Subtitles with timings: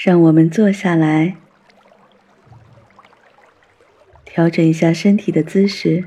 [0.00, 1.36] 让我们坐下来，
[4.24, 6.04] 调整一下身体的姿势，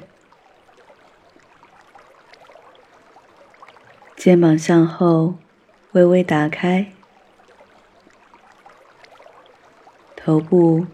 [4.16, 5.38] 肩膀向后
[5.92, 6.94] 微微打开，
[10.16, 10.88] 头部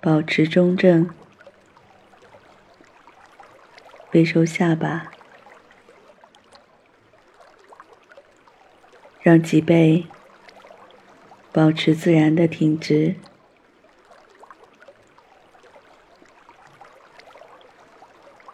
[0.00, 1.08] 保持中正，
[4.10, 5.12] 背收下巴，
[9.22, 10.08] 让脊背。
[11.54, 13.14] 保持自然的挺直，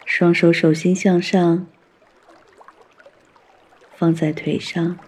[0.05, 1.65] 双手手心向上，
[3.95, 4.99] 放在腿上，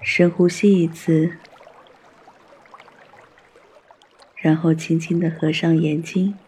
[0.00, 1.38] 深呼吸一次，
[4.36, 6.38] 然后轻轻的合上眼睛。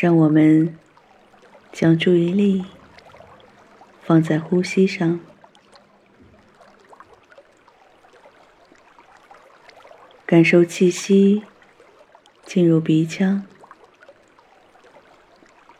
[0.00, 0.78] 让我们
[1.72, 2.64] 将注意力
[4.00, 5.20] 放在呼吸上，
[10.24, 11.42] 感受气息
[12.46, 13.44] 进入鼻腔、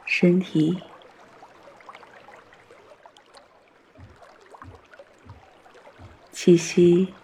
[0.05, 0.83] 身体，
[6.31, 7.15] 气息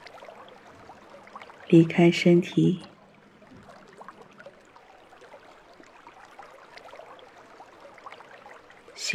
[1.68, 2.80] 离开身体。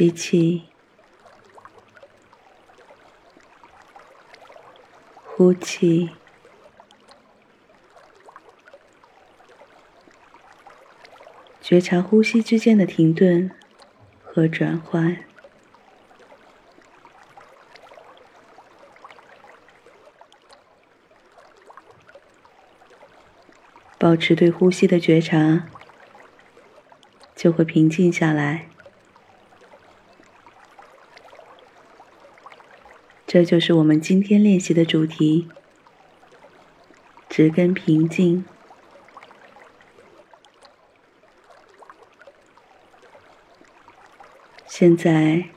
[0.02, 0.64] 吸气，
[5.22, 6.10] 呼气，
[11.60, 13.48] 觉察呼吸之间的停顿
[14.24, 15.24] 和转换，
[23.96, 25.68] 保持对呼吸的觉察，
[27.36, 28.71] 就会平静下来。
[33.32, 35.48] 这就是我们今天练习的主题：
[37.30, 38.44] 植根平静。
[44.66, 45.48] 现在，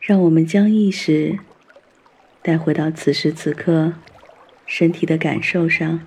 [0.00, 1.38] 让我们将意识
[2.42, 3.92] 带回到此时此刻
[4.66, 6.04] 身体的感受上，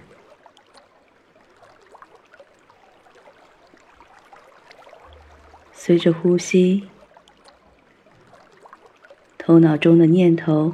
[5.72, 6.90] 随着呼吸。
[9.46, 10.74] 头脑中的念头、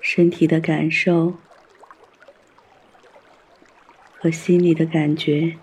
[0.00, 1.34] 身体的感受
[4.16, 5.56] 和心里的感觉，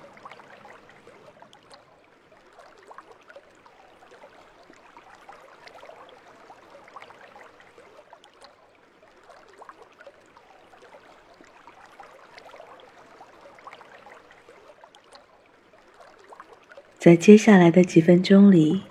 [16.99, 18.83] 在接下来的几分钟里。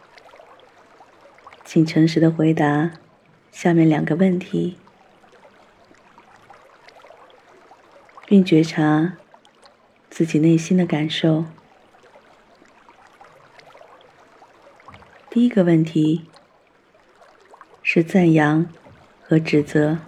[1.77, 2.93] 请诚实的回答
[3.53, 4.79] 下面两个问题，
[8.25, 9.19] 并觉察
[10.09, 11.45] 自己内心的感受。
[15.29, 16.25] 第一个问题
[17.83, 18.67] 是赞扬
[19.21, 19.99] 和指责。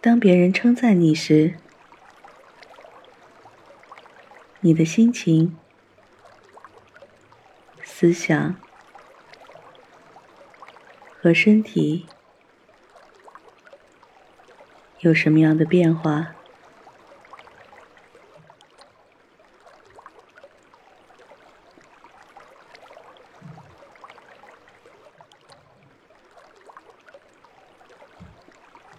[0.00, 1.54] 当别人称赞你时，
[4.58, 5.56] 你的心情。
[8.00, 8.54] 思想
[11.20, 12.06] 和身体
[15.00, 16.36] 有什么样的变化？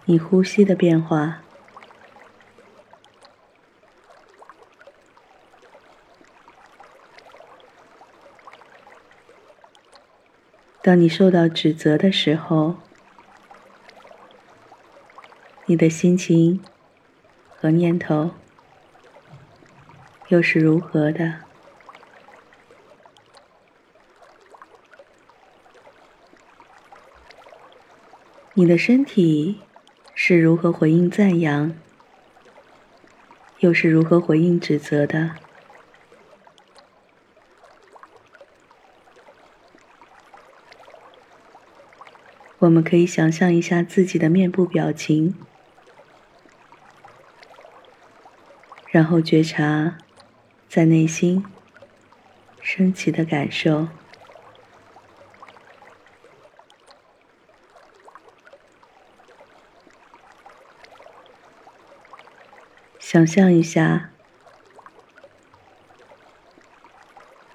[0.04, 1.42] 你呼吸的变化？
[10.90, 12.74] 当你受到指责的时候，
[15.66, 16.60] 你的心情
[17.54, 18.32] 和念头
[20.30, 21.42] 又是如何的？
[28.54, 29.60] 你的身体
[30.12, 31.72] 是如何回应赞扬，
[33.60, 35.36] 又是如何回应指责的？
[42.60, 45.34] 我们可以想象一下自己的面部表情，
[48.90, 49.96] 然后觉察
[50.68, 51.42] 在内心
[52.60, 53.88] 升起的感受。
[62.98, 64.10] 想象一下，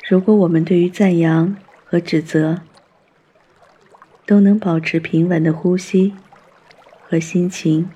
[0.10, 1.56] 如果我们对于赞扬
[1.86, 2.62] 和指责
[4.26, 6.16] 都能保持平稳的呼吸
[7.04, 7.90] 和心情，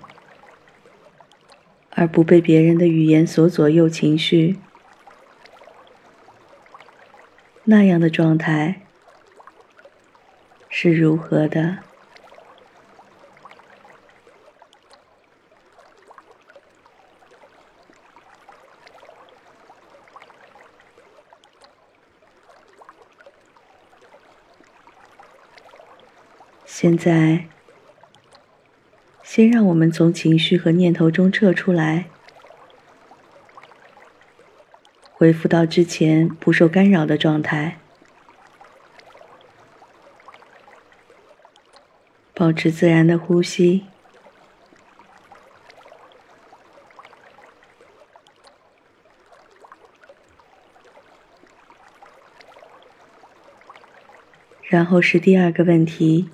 [1.90, 4.60] 而不被别人的语言所左右情绪，
[7.64, 8.81] 那样的状态
[10.70, 11.89] 是如何的？
[26.81, 27.46] 现在，
[29.22, 32.06] 先让我们从情绪和念头中撤出来，
[35.12, 37.80] 恢复到之前不受干扰的状态，
[42.34, 43.88] 保持自然的呼吸，
[54.62, 56.30] 然后是第二个问题。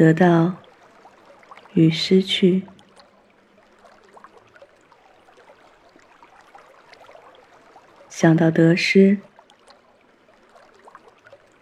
[0.00, 0.56] 得到
[1.74, 2.62] 与失去，
[8.08, 9.18] 想到得失，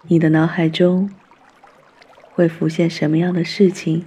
[0.03, 1.11] 你的脑海中
[2.33, 4.07] 会浮现什么样的事情？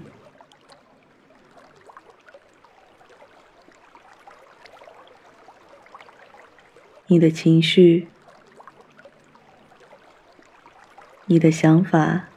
[7.07, 8.07] 你的情绪，
[11.25, 12.30] 你的想法。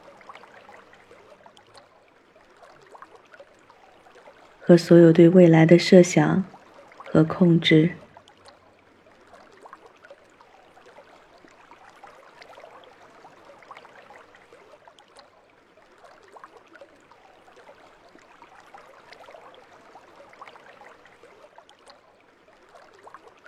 [4.67, 6.43] 和所有对未来的设想
[6.97, 7.91] 和控制，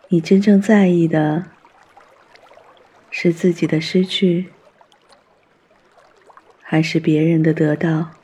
[0.10, 1.46] 你真正在意的
[3.10, 4.52] 是自己的失去，
[6.62, 8.17] 还是别人的得到？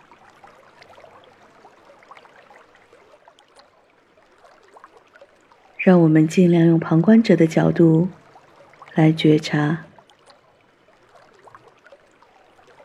[5.84, 8.08] 让我们尽量用旁观者的角度
[8.94, 9.84] 来觉察，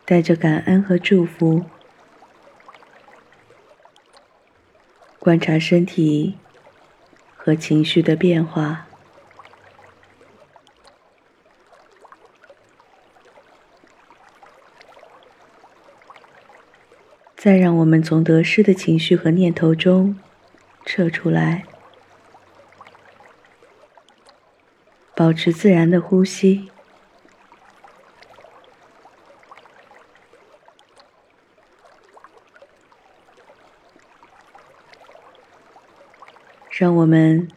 [0.03, 1.63] 带着感恩和祝福，
[5.17, 6.37] 观察身体
[7.37, 8.85] 和情绪的变化，
[17.37, 20.19] 再让我们从得失的情绪和念头中
[20.83, 21.68] 撤出来。
[25.19, 26.71] 保持自然的呼吸，
[36.69, 37.49] 让我们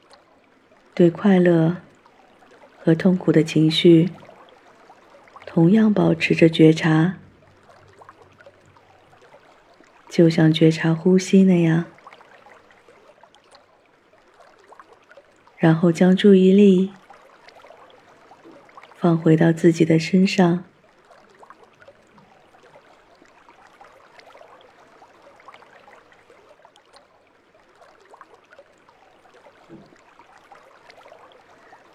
[0.92, 1.76] 对快乐
[2.82, 4.10] 和痛苦的情绪
[5.46, 7.14] 同样保持着觉察，
[10.08, 11.84] 就像觉察呼吸那样，
[15.56, 16.90] 然后将注意力。
[19.02, 20.62] 放回到自己的身上，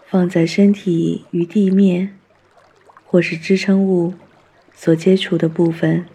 [0.06, 2.20] 放在身体与地面
[3.06, 4.16] 或是支撑物
[4.74, 6.06] 所接触的部分，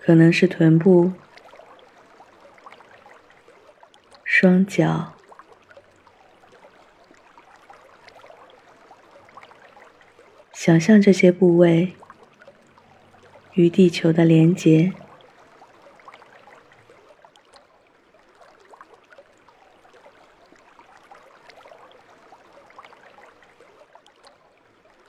[0.00, 1.12] 可能是臀部、
[4.24, 5.17] 双脚。
[10.68, 11.94] 想象这些部位
[13.54, 14.92] 与地球的连接，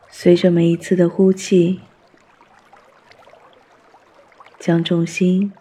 [0.08, 1.82] 随着每一次的呼气，
[4.58, 5.52] 将重心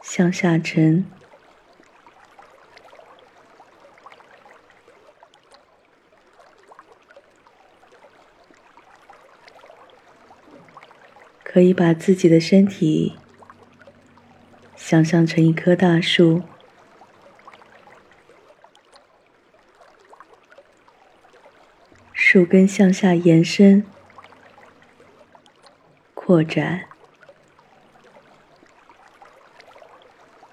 [0.00, 1.04] 向下沉。
[11.54, 13.14] 可以把自己的身体
[14.74, 16.42] 想象成一棵大树，
[22.12, 23.86] 树根向下延伸、
[26.12, 26.86] 扩展，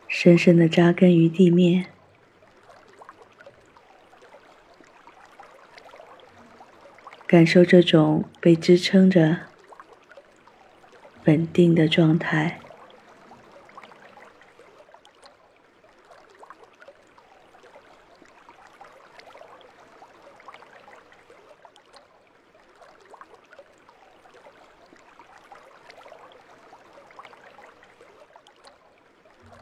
[0.08, 1.88] 深深的扎根于地面，
[7.26, 9.51] 感受这种被支撑着。
[11.26, 12.60] 稳定的状态。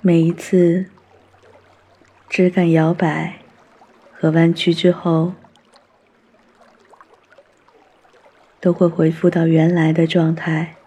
[0.02, 0.86] 每一次
[2.30, 3.40] 枝干摇摆
[4.14, 5.34] 和弯曲之后。
[8.62, 10.79] 都会回复到原来的状态。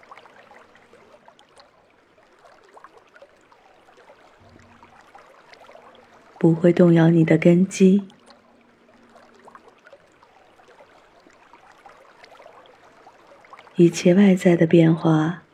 [6.42, 8.02] 不会动摇你的根基。
[13.76, 15.44] 一切外在的变化，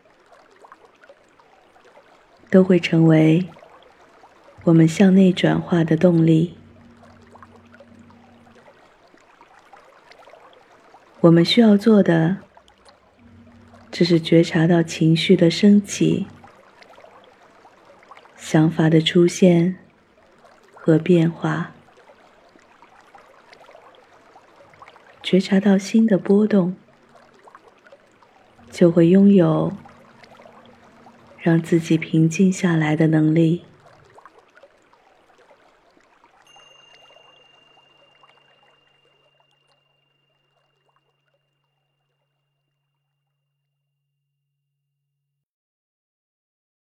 [2.48, 3.50] 都会成为
[4.64, 6.56] 我们向内转化的动力。
[11.20, 12.38] 我们需要做的，
[13.92, 16.26] 只是觉察到情绪的升起、
[18.38, 19.76] 想法的出现
[20.88, 21.72] 和变化，
[25.22, 26.74] 觉察到心的波动。
[28.70, 29.74] 就会拥有
[31.36, 33.64] 让自己平静下来的能力。